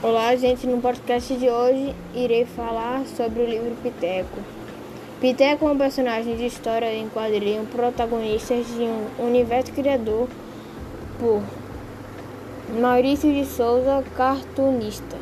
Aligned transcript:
Olá, 0.00 0.36
gente. 0.36 0.64
No 0.64 0.80
podcast 0.80 1.34
de 1.34 1.50
hoje 1.50 1.92
irei 2.14 2.44
falar 2.44 3.04
sobre 3.16 3.42
o 3.42 3.44
livro 3.44 3.74
Piteco. 3.82 4.38
Piteco 5.20 5.66
é 5.66 5.72
um 5.72 5.76
personagem 5.76 6.36
de 6.36 6.46
história 6.46 6.94
em 6.94 7.08
quadrinho 7.08 7.66
protagonista 7.66 8.54
de 8.54 8.82
um 8.84 9.26
universo 9.26 9.72
criador 9.72 10.28
por 11.18 11.42
Maurício 12.80 13.32
de 13.32 13.44
Souza, 13.44 14.04
cartunista. 14.16 15.16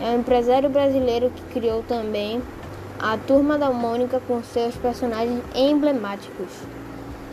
É 0.00 0.06
um 0.06 0.18
empresário 0.18 0.68
brasileiro 0.68 1.30
que 1.30 1.60
criou 1.60 1.84
também 1.84 2.42
a 2.98 3.16
Turma 3.16 3.56
da 3.56 3.70
Mônica 3.70 4.20
com 4.26 4.42
seus 4.42 4.74
personagens 4.74 5.40
emblemáticos. 5.54 6.50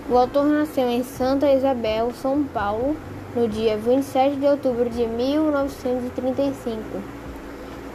O 0.07 0.15
autor 0.15 0.45
nasceu 0.45 0.87
em 0.87 1.03
Santa 1.03 1.51
Isabel, 1.51 2.11
São 2.21 2.43
Paulo, 2.43 2.95
no 3.37 3.47
dia 3.47 3.77
27 3.77 4.37
de 4.37 4.47
outubro 4.47 4.89
de 4.89 5.05
1935 5.05 6.81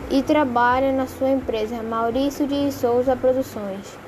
e 0.09 0.23
trabalha 0.23 0.93
na 0.93 1.09
sua 1.09 1.31
empresa 1.31 1.83
Maurício 1.83 2.47
de 2.47 2.71
Souza 2.71 3.17
Produções. 3.17 3.99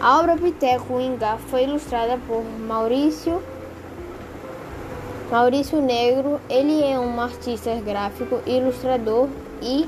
A 0.00 0.18
obra 0.18 0.38
Piteco 0.38 0.98
Ingá 0.98 1.36
foi 1.36 1.64
ilustrada 1.64 2.18
por 2.26 2.42
Maurício 2.66 3.42
Maurício 5.30 5.82
Negro. 5.82 6.40
Ele 6.48 6.82
é 6.82 6.98
um 6.98 7.20
artista 7.20 7.74
gráfico, 7.84 8.40
ilustrador 8.46 9.28
e 9.60 9.86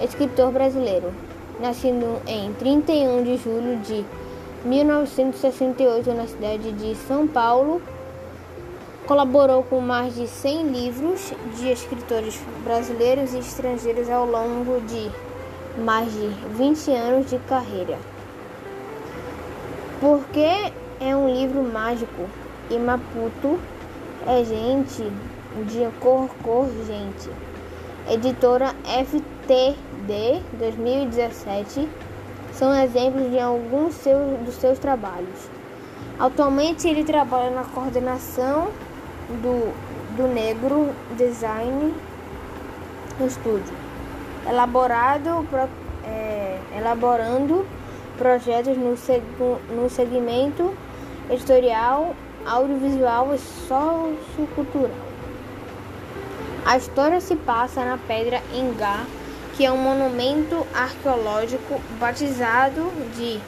escritor 0.00 0.50
brasileiro, 0.52 1.12
nascido 1.60 2.22
em 2.26 2.50
31 2.54 3.24
de 3.24 3.36
julho 3.36 3.76
de 3.80 4.06
1968 4.64 6.14
na 6.14 6.26
cidade 6.26 6.72
de 6.72 6.94
São 6.94 7.28
Paulo. 7.28 7.82
Colaborou 9.08 9.62
com 9.62 9.80
mais 9.80 10.14
de 10.14 10.28
100 10.28 10.68
livros 10.68 11.32
de 11.56 11.72
escritores 11.72 12.38
brasileiros 12.62 13.32
e 13.32 13.38
estrangeiros 13.38 14.10
ao 14.10 14.26
longo 14.26 14.82
de 14.82 15.10
mais 15.80 16.12
de 16.12 16.28
20 16.58 16.90
anos 16.90 17.30
de 17.30 17.38
carreira. 17.38 17.98
Porque 19.98 20.70
é 21.00 21.16
um 21.16 21.26
livro 21.26 21.62
mágico 21.62 22.28
e 22.68 22.78
Maputo 22.78 23.58
é 24.26 24.44
gente 24.44 25.10
de 25.64 25.88
cor 26.00 26.28
cor 26.44 26.68
gente. 26.86 27.30
Editora 28.10 28.74
FTD 28.84 30.42
2017 30.58 31.88
são 32.52 32.78
exemplos 32.78 33.30
de 33.30 33.38
alguns 33.38 33.94
seus, 33.94 34.38
dos 34.40 34.54
seus 34.56 34.78
trabalhos. 34.78 35.48
Atualmente 36.18 36.86
ele 36.86 37.04
trabalha 37.04 37.48
na 37.50 37.64
coordenação 37.64 38.68
do, 39.28 39.72
do 40.16 40.26
Negro 40.28 40.94
Design 41.16 41.94
no 43.18 43.26
estúdio, 43.26 43.74
elaborado, 44.48 45.46
é, 46.04 46.58
elaborando 46.76 47.66
projetos 48.16 48.76
no, 48.76 48.96
seg, 48.96 49.22
no 49.70 49.88
segmento 49.90 50.74
editorial, 51.30 52.14
audiovisual 52.46 53.34
e 53.34 53.38
sociocultural. 53.38 55.08
A 56.64 56.76
história 56.76 57.20
se 57.20 57.36
passa 57.36 57.84
na 57.84 57.98
Pedra 57.98 58.42
Ingá, 58.54 59.04
que 59.56 59.64
é 59.64 59.72
um 59.72 59.78
monumento 59.78 60.66
arqueológico 60.74 61.80
batizado 61.98 62.92
de 63.16 63.40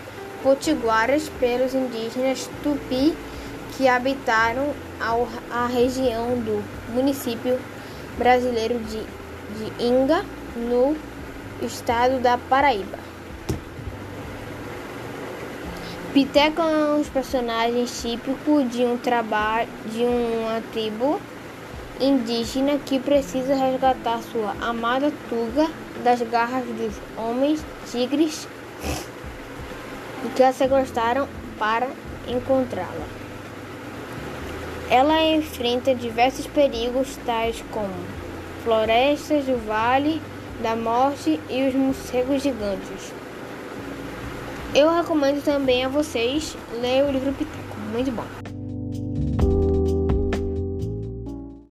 potiguaras 0.42 1.28
pelos 1.38 1.74
indígenas 1.74 2.50
tupi 2.62 3.14
que 3.76 3.88
habitaram 3.88 4.74
a 5.50 5.66
região 5.66 6.38
do 6.38 6.62
município 6.92 7.58
brasileiro 8.18 8.78
de, 8.78 9.00
de 9.00 9.84
Inga, 9.84 10.24
no 10.56 10.96
estado 11.62 12.20
da 12.20 12.36
Paraíba. 12.36 12.98
Piteco 16.12 16.60
é 16.60 16.94
um 16.94 17.04
personagem 17.04 17.84
típico 17.84 18.64
de 18.64 18.84
um 18.84 18.98
trabalho 18.98 19.68
de 19.86 20.02
uma 20.02 20.60
tribo 20.72 21.20
indígena 22.00 22.78
que 22.78 22.98
precisa 22.98 23.54
resgatar 23.54 24.20
sua 24.22 24.56
amada 24.60 25.12
Tuga 25.28 25.68
das 26.02 26.20
garras 26.22 26.64
dos 26.64 26.94
homens 27.16 27.64
tigres 27.90 28.48
que 30.34 30.42
a 30.42 30.52
sequestraram 30.52 31.28
para 31.58 31.88
encontrá-la. 32.26 33.19
Ela 34.90 35.22
enfrenta 35.22 35.94
diversos 35.94 36.48
perigos, 36.48 37.16
tais 37.24 37.62
como 37.70 37.94
florestas 38.64 39.44
do 39.44 39.56
Vale 39.64 40.20
da 40.60 40.74
Morte 40.74 41.40
e 41.48 41.68
os 41.68 41.74
morcegos 41.74 42.42
gigantes. 42.42 43.12
Eu 44.74 44.92
recomendo 44.92 45.44
também 45.44 45.84
a 45.84 45.88
vocês 45.88 46.56
ler 46.80 47.04
o 47.04 47.12
livro 47.12 47.32
Piteco, 47.32 47.76
muito 47.92 48.10
bom. 48.10 48.59